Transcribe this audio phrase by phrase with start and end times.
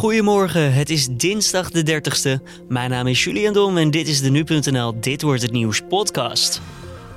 [0.00, 2.42] Goedemorgen, het is dinsdag de 30ste.
[2.68, 6.60] Mijn naam is Julian Dom en dit is de Nu.nl Dit Wordt Het Nieuws podcast.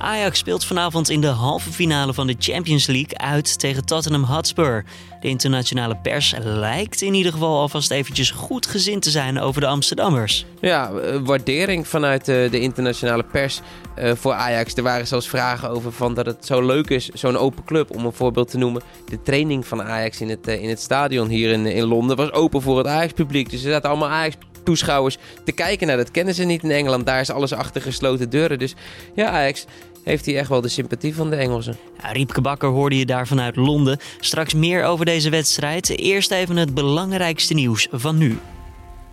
[0.04, 4.86] Ajax speelt vanavond in de halve finale van de Champions League uit tegen Tottenham Hotspur.
[5.22, 9.68] De internationale pers lijkt in ieder geval alvast eventjes goed gezind te zijn over de
[9.68, 10.46] Amsterdammers.
[10.62, 13.62] Ja, eh, waardering vanuit de, eh, de internationale pers
[14.00, 14.76] uh, voor Ajax.
[14.76, 18.06] Er waren zelfs vragen over van dat het zo leuk is, zo'n open club, om
[18.06, 18.82] een voorbeeld te noemen.
[19.06, 22.62] De training van Ajax in het, in het stadion hier in, in Londen was open
[22.62, 23.50] voor het Ajax-publiek.
[23.50, 25.88] Dus er zaten allemaal Ajax toeschouwers te kijken.
[25.88, 27.06] Nou, dat kennen ze niet in Engeland.
[27.06, 28.60] Daar is alles achter gesloten deuren.
[28.60, 28.74] Dus
[29.16, 29.66] ja, Ajax
[30.04, 31.78] heeft hij echt wel de sympathie van de Engelsen.
[32.02, 34.00] Ja, Riepke Bakker hoorde je daar vanuit Londen.
[34.20, 35.90] Straks meer over deze wedstrijd.
[35.90, 38.40] Eerst even het belangrijkste nieuws van nu.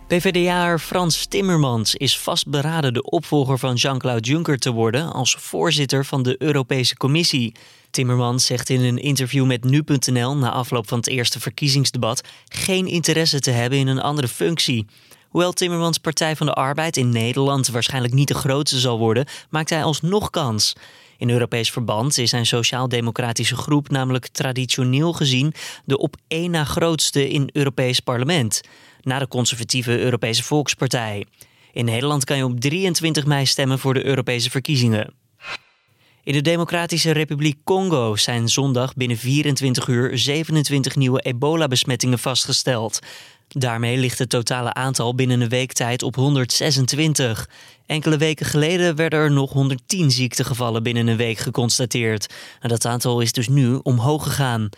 [0.07, 6.23] PvdA'er Frans Timmermans is vastberaden de opvolger van Jean-Claude Juncker te worden als voorzitter van
[6.23, 7.53] de Europese Commissie.
[7.91, 13.39] Timmermans zegt in een interview met nu.nl na afloop van het eerste verkiezingsdebat geen interesse
[13.39, 14.85] te hebben in een andere functie.
[15.31, 19.69] Hoewel Timmermans Partij van de Arbeid in Nederland waarschijnlijk niet de grootste zal worden, maakt
[19.69, 20.75] hij alsnog kans.
[21.17, 25.53] In Europees verband is zijn sociaal-democratische groep namelijk traditioneel gezien
[25.85, 28.61] de op één na grootste in Europees parlement,
[29.01, 31.25] na de conservatieve Europese Volkspartij.
[31.71, 35.13] In Nederland kan je op 23 mei stemmen voor de Europese verkiezingen.
[36.23, 42.99] In de Democratische Republiek Congo zijn zondag binnen 24 uur 27 nieuwe ebola-besmettingen vastgesteld.
[43.53, 47.49] Daarmee ligt het totale aantal binnen een week tijd op 126.
[47.85, 52.33] Enkele weken geleden werden er nog 110 ziektegevallen binnen een week geconstateerd.
[52.61, 54.69] Dat aantal is dus nu omhoog gegaan.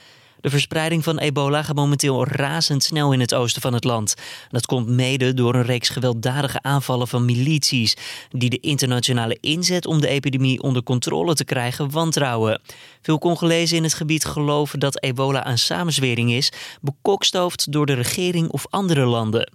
[0.44, 4.14] De verspreiding van ebola gaat momenteel razendsnel in het oosten van het land.
[4.50, 7.98] Dat komt mede door een reeks gewelddadige aanvallen van milities,
[8.30, 12.62] die de internationale inzet om de epidemie onder controle te krijgen wantrouwen.
[13.02, 18.50] Veel Congolezen in het gebied geloven dat ebola een samenzwering is, bekokstoofd door de regering
[18.50, 19.52] of andere landen.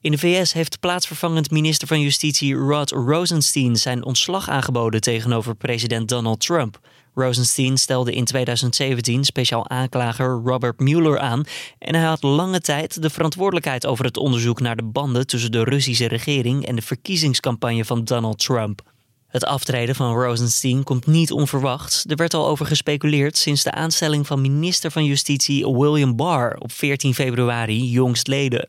[0.00, 6.08] In de VS heeft plaatsvervangend minister van Justitie Rod Rosenstein zijn ontslag aangeboden tegenover president
[6.08, 6.78] Donald Trump.
[7.14, 11.44] Rosenstein stelde in 2017 speciaal aanklager Robert Mueller aan
[11.78, 15.64] en hij had lange tijd de verantwoordelijkheid over het onderzoek naar de banden tussen de
[15.64, 18.82] Russische regering en de verkiezingscampagne van Donald Trump.
[19.28, 22.04] Het aftreden van Rosenstein komt niet onverwachts.
[22.06, 26.72] Er werd al over gespeculeerd sinds de aanstelling van minister van Justitie William Barr op
[26.72, 28.68] 14 februari jongstleden.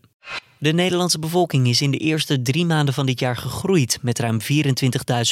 [0.61, 4.39] De Nederlandse bevolking is in de eerste drie maanden van dit jaar gegroeid met ruim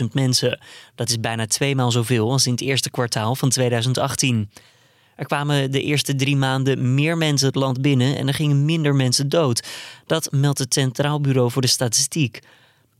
[0.01, 0.59] 24.000 mensen.
[0.95, 4.49] Dat is bijna tweemaal zoveel als in het eerste kwartaal van 2018.
[5.15, 8.95] Er kwamen de eerste drie maanden meer mensen het land binnen en er gingen minder
[8.95, 9.67] mensen dood.
[10.05, 12.39] Dat meldt het Centraal Bureau voor de Statistiek.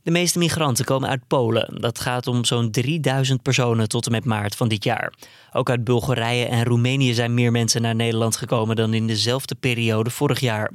[0.03, 1.81] De meeste migranten komen uit Polen.
[1.81, 5.13] Dat gaat om zo'n 3000 personen tot en met maart van dit jaar.
[5.51, 10.09] Ook uit Bulgarije en Roemenië zijn meer mensen naar Nederland gekomen dan in dezelfde periode
[10.09, 10.71] vorig jaar.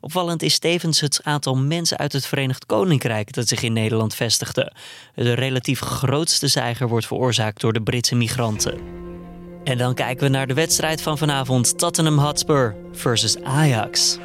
[0.00, 4.72] Opvallend is tevens het aantal mensen uit het Verenigd Koninkrijk dat zich in Nederland vestigde.
[5.14, 8.78] De relatief grootste zeiger wordt veroorzaakt door de Britse migranten.
[9.64, 14.18] En dan kijken we naar de wedstrijd van vanavond: Tottenham Hotspur versus Ajax.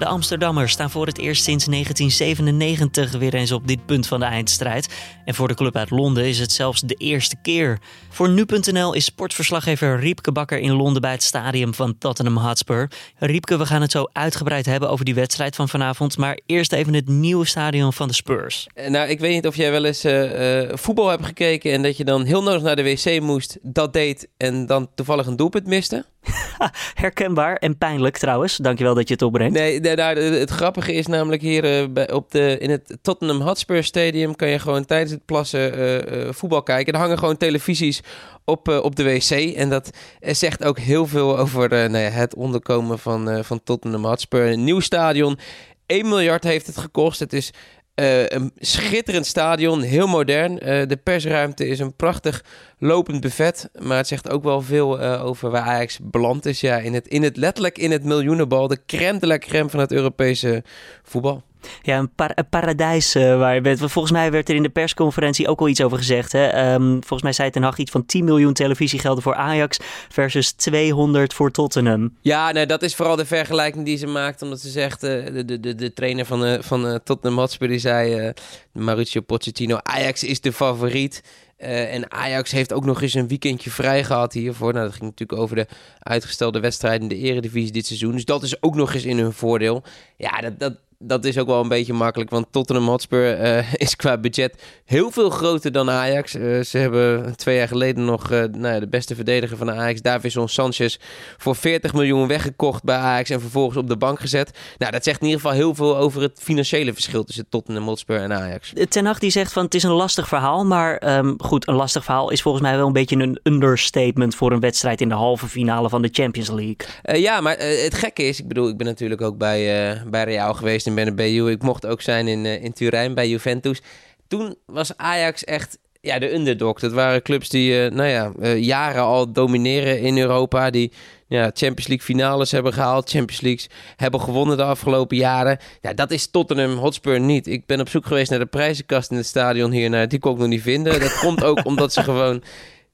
[0.00, 4.26] De Amsterdammers staan voor het eerst sinds 1997 weer eens op dit punt van de
[4.26, 4.88] eindstrijd.
[5.24, 7.78] En voor de club uit Londen is het zelfs de eerste keer.
[8.08, 12.90] Voor nu.nl is sportverslaggever Riepke Bakker in Londen bij het stadium van Tottenham Hotspur.
[13.18, 16.16] Riepke, we gaan het zo uitgebreid hebben over die wedstrijd van vanavond.
[16.16, 18.66] Maar eerst even het nieuwe stadion van de Spurs.
[18.74, 21.96] Eh, nou, ik weet niet of jij wel eens uh, voetbal hebt gekeken en dat
[21.96, 25.66] je dan heel nodig naar de wc moest, dat deed en dan toevallig een doelpunt
[25.66, 26.04] miste.
[26.94, 28.56] Herkenbaar en pijnlijk trouwens.
[28.56, 29.54] Dankjewel dat je het opbrengt.
[29.54, 34.36] Nee, nou, het grappige is namelijk hier uh, op de, in het Tottenham Hotspur Stadium...
[34.36, 36.92] kan je gewoon tijdens het plassen uh, uh, voetbal kijken.
[36.92, 38.00] Er hangen gewoon televisies
[38.44, 39.30] op, op de wc.
[39.30, 44.46] En dat zegt ook heel veel over nou ja, het onderkomen van, van Tottenham Hotspur.
[44.46, 45.38] Een nieuw stadion.
[45.86, 47.20] 1 miljard heeft het gekost.
[47.20, 47.52] Het is
[48.00, 50.52] uh, een schitterend stadion, heel modern.
[50.52, 52.44] Uh, de persruimte is een prachtig
[52.78, 53.70] lopend buffet.
[53.78, 56.60] Maar het zegt ook wel veel uh, over waar Ajax beland is.
[56.60, 58.68] Ja, in het, in het letterlijk in het miljoenenbal.
[58.68, 60.62] De crème de crème van het Europese
[61.02, 61.42] voetbal.
[61.82, 62.10] Ja, een,
[62.50, 63.78] paradijs uh, waar je bent.
[63.78, 66.32] Volgens mij werd er in de persconferentie ook al iets over gezegd.
[66.32, 66.72] Hè?
[66.74, 69.78] Um, volgens mij zei Ten Hag iets van 10 miljoen televisiegelden voor Ajax
[70.08, 72.16] versus 200 voor Tottenham.
[72.20, 74.42] Ja, dat is vooral de vergelijking die ze maakt.
[74.42, 77.78] Omdat ze zegt, uh, de, de, de, de trainer van, uh, van Tottenham Hotspur, die
[77.78, 78.32] zei,
[78.72, 81.22] Mauricio Pochettino, Ajax is de favoriet.
[81.60, 84.72] En Ajax heeft ook nog eens een weekendje vrij gehad hiervoor.
[84.72, 85.66] Nou, dat ging natuurlijk over de
[85.98, 88.12] uitgestelde wedstrijden in de eredivisie dit seizoen.
[88.12, 89.82] Dus dat is ook nog eens in hun voordeel.
[90.16, 93.96] Ja, dat, dat, dat is ook wel een beetje makkelijk, want Tottenham Hotspur uh, is
[93.96, 96.34] qua budget heel veel groter dan Ajax.
[96.34, 99.72] Uh, ze hebben twee jaar geleden nog uh, nou ja, de beste verdediger van de
[99.72, 100.96] Ajax, Davison Sanchez,
[101.38, 104.58] voor 40 miljoen weggekocht bij Ajax en vervolgens op de bank gezet.
[104.78, 108.20] Nou, dat zegt in ieder geval heel veel over het financiële verschil tussen Tottenham Hotspur
[108.20, 108.72] en Ajax.
[108.88, 112.04] Ten Hag die zegt van het is een lastig verhaal, maar um, goed, een lastig
[112.04, 115.46] verhaal is volgens mij wel een beetje een understatement voor een wedstrijd in de halve
[115.46, 117.20] finale van de Champions League.
[117.20, 120.88] ja, maar het gekke is, ik bedoel, ik ben natuurlijk ook bij, bij Real geweest
[120.90, 121.50] in Bernabeu.
[121.50, 123.80] Ik mocht ook zijn in, in Turijn bij Juventus.
[124.28, 126.80] Toen was Ajax echt ja, de underdog.
[126.80, 130.70] Dat waren clubs die uh, nou ja, uh, jaren al domineren in Europa.
[130.70, 130.92] Die
[131.26, 133.10] ja, Champions League finales hebben gehaald.
[133.10, 135.58] Champions Leagues hebben gewonnen de afgelopen jaren.
[135.80, 137.46] Ja, dat is Tottenham Hotspur niet.
[137.46, 139.90] Ik ben op zoek geweest naar de prijzenkast in het stadion hier.
[139.90, 141.00] Nou, die kon ik nog niet vinden.
[141.00, 142.42] Dat komt ook omdat ze gewoon...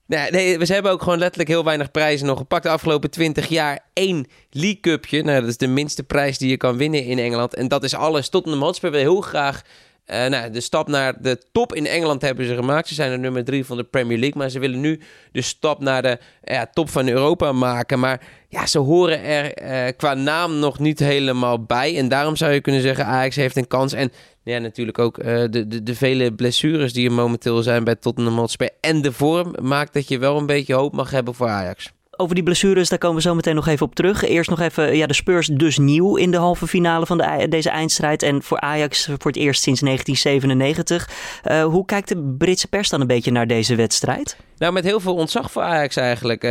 [0.07, 2.63] Nee, we hebben ook gewoon letterlijk heel weinig prijzen nog gepakt.
[2.63, 5.23] De afgelopen 20 jaar één League Cupje.
[5.23, 7.55] Nou, dat is de minste prijs die je kan winnen in Engeland.
[7.55, 8.29] En dat is alles.
[8.29, 9.63] Tottenham Hotspur wil heel graag
[10.07, 12.89] uh, nou, de stap naar de top in Engeland hebben ze gemaakt.
[12.89, 14.39] Ze zijn de nummer drie van de Premier League.
[14.39, 15.01] Maar ze willen nu
[15.33, 17.99] de stap naar de ja, top van Europa maken.
[17.99, 21.97] Maar ja, ze horen er uh, qua naam nog niet helemaal bij.
[21.99, 23.93] En daarom zou je kunnen zeggen, Ajax heeft een kans.
[23.93, 24.13] En
[24.53, 28.39] ja, natuurlijk ook uh, de, de, de vele blessures die er momenteel zijn bij Tottenham
[28.39, 28.71] Hotspur.
[28.81, 31.93] En de vorm maakt dat je wel een beetje hoop mag hebben voor Ajax.
[32.17, 34.25] Over die blessures, daar komen we zo meteen nog even op terug.
[34.25, 37.71] Eerst nog even, ja, de Spurs dus nieuw in de halve finale van de, deze
[37.71, 38.23] eindstrijd.
[38.23, 41.09] En voor Ajax voor het eerst sinds 1997.
[41.45, 44.37] Uh, hoe kijkt de Britse pers dan een beetje naar deze wedstrijd?
[44.59, 46.43] Nou, met heel veel ontzag voor Ajax eigenlijk.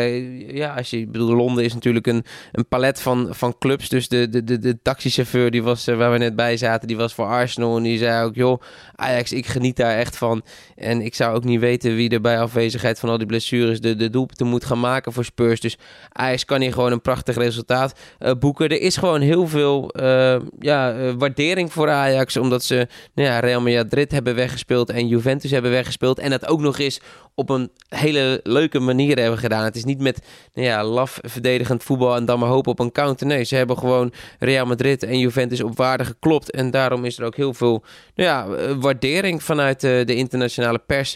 [0.47, 3.89] ja, als je, bedoel, Londen is natuurlijk een, een palet van, van clubs.
[3.89, 6.97] Dus de, de, de, de taxichauffeur die was, uh, waar we net bij zaten, die
[6.97, 7.77] was voor Arsenal.
[7.77, 8.61] En die zei ook, joh,
[8.95, 10.43] Ajax, ik geniet daar echt van.
[10.75, 13.95] En ik zou ook niet weten wie er bij afwezigheid van al die blessures de,
[13.95, 15.54] de doelpunten moet gaan maken voor Spurs.
[15.59, 15.77] Dus
[16.11, 18.69] Ajax kan hier gewoon een prachtig resultaat uh, boeken.
[18.69, 22.37] Er is gewoon heel veel uh, ja, waardering voor Ajax.
[22.37, 26.19] Omdat ze nou ja, Real Madrid hebben weggespeeld en Juventus hebben weggespeeld.
[26.19, 26.99] En dat ook nog eens
[27.35, 29.63] op een hele leuke manier hebben gedaan.
[29.63, 30.19] Het is niet met
[30.53, 33.27] nou ja, laf verdedigend voetbal en dan maar hopen op een counter.
[33.27, 36.51] Nee, ze hebben gewoon Real Madrid en Juventus op waarde geklopt.
[36.51, 37.83] En daarom is er ook heel veel
[38.15, 41.15] nou ja, eh, waardering vanuit de, internationale pers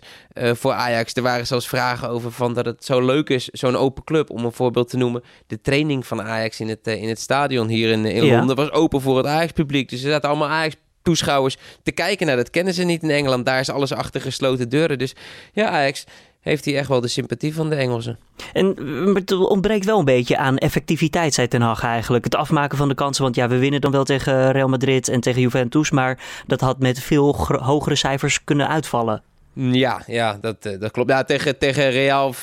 [0.53, 1.13] voor Ajax.
[1.13, 4.28] Er waren zelfs vragen over van dat het zo leuk is, zo'n open club.
[4.29, 7.67] Om een voorbeeld te noemen, de training van Ajax in het, uh, in het stadion
[7.67, 8.37] hier in, in ja.
[8.37, 9.89] Londen was open voor het Ajax-publiek.
[9.89, 12.25] Dus er zaten allemaal Ajax toeschouwers te kijken.
[12.25, 13.45] Nou, dat kennen ze niet in Engeland.
[13.45, 14.97] Daar is alles achter gesloten deuren.
[14.97, 15.15] Dus
[15.53, 16.05] ja, Ajax
[16.39, 18.19] heeft hij echt wel de sympathie van de Engelsen.
[18.53, 18.65] En
[19.13, 22.23] het ontbreekt wel een beetje aan effectiviteit, zei Ten Hag eigenlijk.
[22.23, 25.19] Het afmaken van de kansen, want ja, we winnen dan wel tegen Real Madrid en
[25.19, 29.23] tegen Juventus, maar dat had met veel hogere cijfers kunnen uitvallen.
[29.53, 31.09] Ja, ja dat, dat klopt.
[31.09, 32.33] Ja, tegen, tegen Real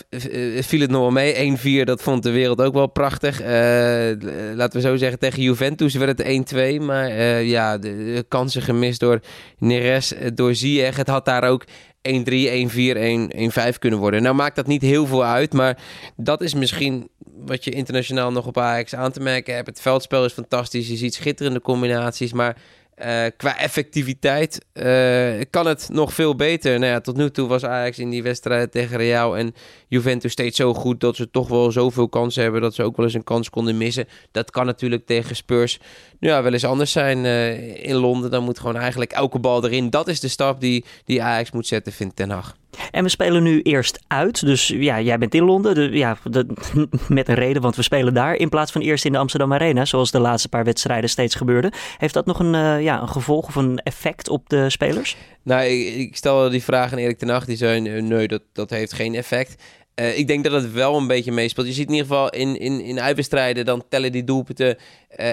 [0.61, 1.83] viel het nog wel mee.
[1.83, 3.41] 1-4, dat vond de wereld ook wel prachtig.
[3.41, 3.49] Uh,
[4.55, 6.83] laten we zo zeggen, tegen Juventus werd het 1-2.
[6.83, 7.11] Maar
[7.43, 9.21] ja, de, de, kansen gemist door
[9.59, 10.97] Neres, door Ziyech.
[10.97, 11.69] Het had daar ook 1-3,
[12.07, 12.13] 1-4,
[13.73, 14.23] 1-5 kunnen worden.
[14.23, 15.79] Nou maakt dat niet heel veel uit, maar
[16.17, 17.09] dat is misschien
[17.47, 19.67] wat je internationaal nog op Ajax aan te merken hebt.
[19.67, 22.57] Het veldspel is fantastisch, je ziet schitterende combinaties, maar
[23.05, 26.79] uh, qua effectiviteit uh, kan het nog veel beter.
[26.79, 29.55] Nou ja, tot nu toe was Ajax in die wedstrijd tegen Real en
[29.89, 33.05] Juventus steeds zo goed dat ze toch wel zoveel kansen hebben dat ze ook wel
[33.05, 34.09] eens een kans konden missen.
[34.33, 35.79] Dat kan natuurlijk tegen Spurs
[36.21, 38.31] ja, wel eens anders zijn uh, in Londen.
[38.31, 39.91] Dan moet gewoon eigenlijk elke bal erin.
[39.91, 42.57] Dat is de stap die, die Ajax moet zetten, vindt Ten Hag.
[42.91, 44.47] En we spelen nu eerst uit.
[44.47, 45.75] Dus ja, jij bent in Londen.
[45.75, 46.17] De, ja,
[47.09, 48.35] met een reden, want we spelen daar.
[48.35, 51.73] In plaats van eerst in de Amsterdam Arena, zoals de laatste paar wedstrijden steeds gebeurde.
[51.99, 55.17] Heeft dat nog een, uh, ja, een gevolg of een effect op de spelers?
[55.43, 57.45] Nou, ik, stel die vraag aan Erik ten Hag.
[57.45, 59.63] Die zei, nee, dat, dat heeft geen effect.
[60.01, 61.67] Uh, ik denk dat het wel een beetje meespeelt.
[61.67, 64.77] Je ziet in ieder geval in, in, in uitwedstrijden, dan tellen die doelpunten uh,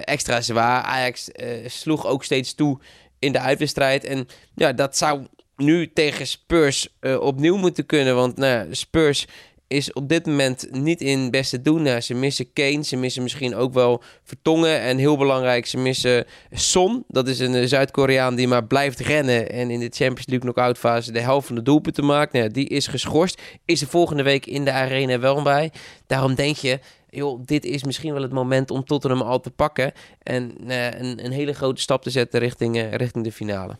[0.01, 0.81] extra zwaar.
[0.81, 1.29] Ajax
[1.65, 2.79] sloeg ook steeds toe
[3.19, 4.03] in de uitwedstrijd.
[4.03, 5.25] En ja, dat zou
[5.57, 6.87] nu tegen Spurs
[7.19, 8.15] opnieuw moeten kunnen.
[8.15, 9.27] Want nou, Spurs
[9.73, 11.81] is op dit moment niet in beste doen.
[11.81, 14.79] Nou, ze missen Kane, ze missen misschien ook wel Vertongen.
[14.79, 17.03] En heel belangrijk, ze missen Son.
[17.07, 19.49] Dat is een Zuid-Koreaan die maar blijft rennen.
[19.51, 22.33] En in de Champions League knock-out fase de helft van de doelpunten maakt.
[22.33, 23.41] Nou, die is geschorst.
[23.65, 25.71] Is er volgende week in de arena wel bij.
[26.07, 26.79] Daarom denk je,
[27.09, 29.91] joh, dit is misschien wel het moment om Tottenham al te pakken.
[30.23, 33.75] En uh, een, een, hele grote stap te zetten richting, uh, richting de finale.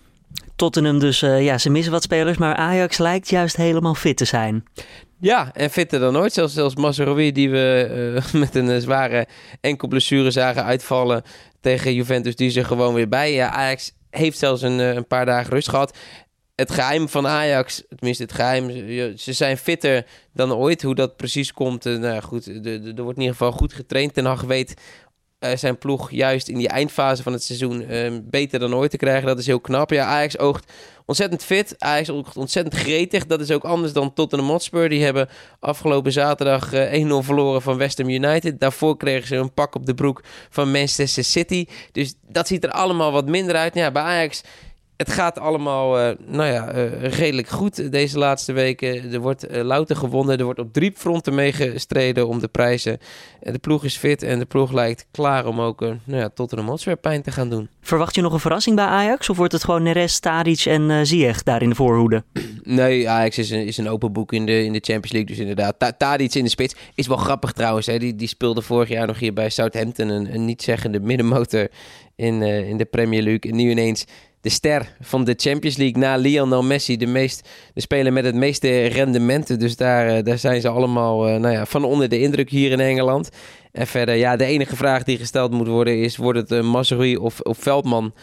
[0.56, 4.26] Tottenham dus, uh, ja, ze missen wat spelers, maar Ajax lijkt juist helemaal fit te
[4.26, 4.64] zijn.
[5.20, 6.34] Ja, en fitter dan ooit.
[6.34, 9.28] Zelfs, zelfs Mazraoui, die we uh, met een uh, zware
[9.62, 11.24] enkel blessure zagen uitvallen
[11.62, 13.34] tegen Juventus, die ze gewoon weer bij.
[13.34, 15.98] Ja, Ajax heeft zelfs een, een paar dagen rust gehad.
[16.56, 18.70] Het geheim van Ajax, tenminste het geheim,
[19.18, 20.82] ze zijn fitter dan ooit.
[20.82, 24.14] Hoe dat precies komt, nou goed, er wordt in ieder geval goed getraind.
[24.14, 24.74] Ten Hag weet
[25.56, 29.28] zijn ploeg juist in die eindfase van het seizoen ehm, beter dan ooit te krijgen.
[29.28, 29.90] Dat is heel knap.
[29.90, 30.72] Ja, Ajax oogt
[31.06, 31.76] ontzettend fit.
[31.78, 33.26] Ajax oogt ontzettend gretig.
[33.26, 34.90] Dat is ook anders dan Tottenham Hotspur.
[34.90, 36.78] Die hebben afgelopen zaterdag 1-0
[37.20, 38.60] verloren van West Ham United.
[38.60, 41.66] Daarvoor kregen ze een pak op de broek van Manchester City.
[41.92, 43.76] Dus dat ziet er allemaal wat minder uit.
[43.76, 44.42] Ja, bij Ajax
[45.04, 49.12] het gaat allemaal uh, nou ja, uh, redelijk goed deze laatste weken.
[49.14, 50.38] Er wordt uh, louter gewonnen.
[50.38, 52.98] Er wordt op drie fronten meegestreden om de prijzen.
[53.40, 56.66] de ploeg is fit en de ploeg lijkt klaar om ook nou ja, tot een
[56.66, 57.70] Hotspur pijn te gaan doen.
[57.82, 59.30] Verwacht je nog een verrassing bij Ajax?
[59.30, 62.24] Of wordt het gewoon Neres, Tadic en Ziyech daar in de voorhoede?
[62.66, 65.30] Nee, Ajax is een, is een open boek in de, in de Champions League.
[65.30, 67.86] Dus inderdaad, Ta Tadic in de spits is wel grappig trouwens.
[67.86, 67.98] Hè.
[67.98, 70.10] Die, die speelde vorig jaar nog hier bij Southampton.
[70.10, 71.68] Een, een niet-zeggende middenmotor
[72.16, 73.52] in, in de Premier League.
[73.52, 74.06] En nu ineens
[74.44, 76.98] de ster van de Champions League na Lionel Messi.
[76.98, 79.60] De, meest, de speler met het meeste rendementen.
[79.60, 82.72] Dus daar, eh, daar zijn ze allemaal uh, nou ja, van onder de indruk hier
[82.72, 83.30] in Engeland.
[83.72, 86.18] En verder, ja, de enige vraag die gesteld moet worden is...
[86.18, 88.14] wordt het uh, of, of Veldman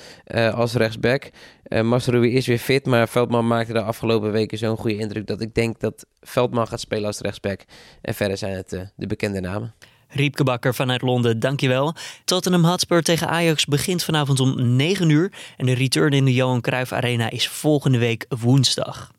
[0.55, 1.31] als rechtsback?
[1.69, 5.27] Uh, is weer fit, maar Veldman maakte de afgelopen weken zo'n goede indruk...
[5.27, 7.65] dat ik denk dat Veldman gaat spelen als rechtsback.
[8.01, 9.75] En verder zijn het de bekende namen.
[10.11, 11.95] Riepke Bakker vanuit Londen, dankjewel.
[12.25, 15.33] Tottenham Hotspur tegen Ajax begint vanavond om 9 uur.
[15.57, 19.11] En de return in de Johan Cruijff Arena is volgende week woensdag.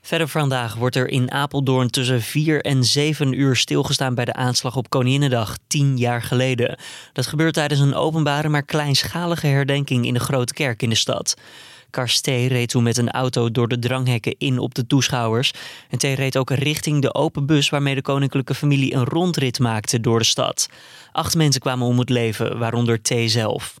[0.00, 4.76] Verder vandaag wordt er in Apeldoorn tussen 4 en 7 uur stilgestaan bij de aanslag
[4.76, 6.78] op Koninginnedag, 10 jaar geleden.
[7.12, 11.36] Dat gebeurt tijdens een openbare maar kleinschalige herdenking in de grote kerk in de stad.
[11.92, 15.52] Karstee reed toen met een auto door de dranghekken in op de toeschouwers.
[15.88, 20.00] En T reed ook richting de open bus waarmee de koninklijke familie een rondrit maakte
[20.00, 20.68] door de stad.
[21.12, 23.80] Acht mensen kwamen om het leven, waaronder T zelf.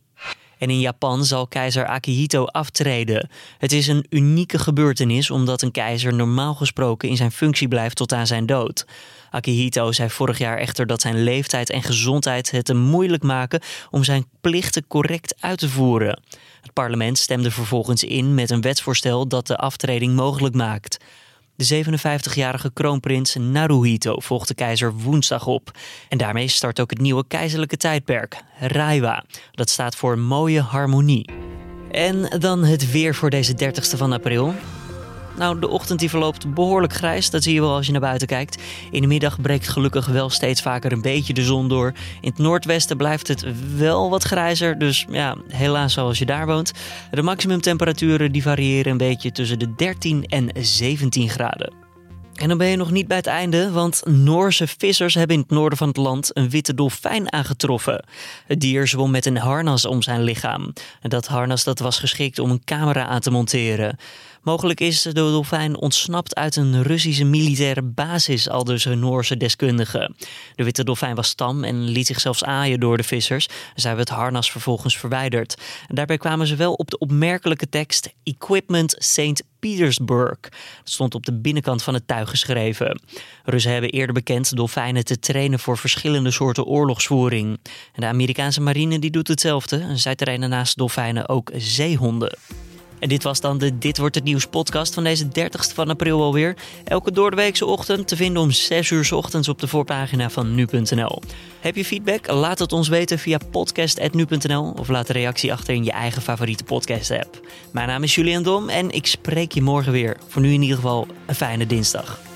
[0.58, 3.28] En in Japan zal keizer Akihito aftreden.
[3.58, 8.12] Het is een unieke gebeurtenis omdat een keizer normaal gesproken in zijn functie blijft tot
[8.12, 8.86] aan zijn dood.
[9.30, 14.04] Akihito zei vorig jaar echter dat zijn leeftijd en gezondheid het hem moeilijk maken om
[14.04, 16.22] zijn plichten correct uit te voeren.
[16.62, 20.98] Het parlement stemde vervolgens in met een wetsvoorstel dat de aftreding mogelijk maakt.
[21.56, 25.70] De 57-jarige kroonprins Naruhito volgt de keizer woensdag op.
[26.08, 29.24] En daarmee start ook het nieuwe keizerlijke tijdperk, Raiwa.
[29.50, 31.30] Dat staat voor mooie harmonie.
[31.90, 34.54] En dan het weer voor deze 30ste van april.
[35.36, 37.30] Nou, de ochtend die verloopt behoorlijk grijs.
[37.30, 38.62] Dat zie je wel als je naar buiten kijkt.
[38.90, 41.92] In de middag breekt gelukkig wel steeds vaker een beetje de zon door.
[42.20, 43.44] In het noordwesten blijft het
[43.76, 44.78] wel wat grijzer.
[44.78, 46.72] Dus ja, helaas zoals je daar woont.
[47.10, 51.82] De maximumtemperaturen die variëren een beetje tussen de 13 en 17 graden.
[52.32, 55.50] En dan ben je nog niet bij het einde, want Noorse vissers hebben in het
[55.50, 58.04] noorden van het land een witte dolfijn aangetroffen.
[58.46, 60.72] Het dier zwom met een harnas om zijn lichaam.
[61.00, 63.96] En dat harnas dat was geschikt om een camera aan te monteren.
[64.42, 70.16] Mogelijk is de dolfijn ontsnapt uit een Russische militaire basis, al dus een Noorse deskundigen.
[70.54, 73.46] De witte dolfijn was tam en liet zich zelfs aaien door de vissers.
[73.74, 75.62] Zij hebben het harnas vervolgens verwijderd.
[75.88, 79.42] Daarbij kwamen ze wel op de opmerkelijke tekst Equipment St.
[79.60, 80.40] Petersburg.
[80.40, 80.52] Dat
[80.84, 83.00] stond op de binnenkant van het tuig geschreven.
[83.44, 87.58] Russen hebben eerder bekend dolfijnen te trainen voor verschillende soorten oorlogsvoering.
[87.92, 89.96] En de Amerikaanse marine die doet hetzelfde.
[89.96, 92.38] Zij trainen naast dolfijnen ook zeehonden.
[93.02, 96.22] En dit was dan de Dit Wordt Het Nieuws podcast van deze 30ste van april
[96.22, 96.56] alweer.
[96.84, 101.22] Elke doordeweekse ochtend te vinden om 6 uur s ochtends op de voorpagina van nu.nl.
[101.60, 102.30] Heb je feedback?
[102.30, 106.64] Laat het ons weten via podcast.nu.nl of laat een reactie achter in je eigen favoriete
[106.64, 107.40] podcast app.
[107.70, 110.16] Mijn naam is Julian Dom en ik spreek je morgen weer.
[110.28, 112.31] Voor nu in ieder geval een fijne dinsdag.